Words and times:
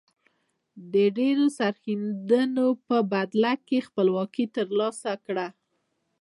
د 0.93 0.95
ډیرو 1.17 1.45
سرښندنو 1.57 2.67
په 2.87 2.97
بدله 3.13 3.53
کې 3.67 3.85
خپلواکي 3.87 4.45
تر 4.55 4.67
لاسه 4.79 5.11
کړه. 5.25 5.47